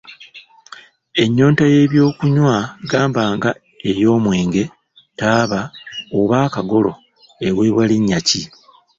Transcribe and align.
Ennyonta 1.23 1.63
y’ebyokunywa 1.73 2.55
gamba 2.89 3.23
nga 3.35 3.51
ey’omwenge, 3.89 4.63
taaba, 5.19 5.59
oba 6.19 6.35
akagolo, 6.47 6.91
eweebwa 7.47 7.83
linnya 7.89 8.19
ki? 8.27 8.41